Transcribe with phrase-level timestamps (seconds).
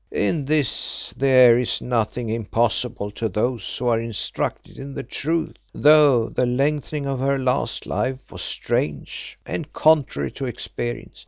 [0.13, 6.27] In this there is nothing impossible to those who are instructed in the truth, though
[6.27, 11.19] the lengthening of her last life was strange and contrary to experience.